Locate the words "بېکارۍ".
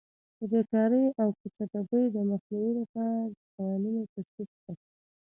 0.51-1.05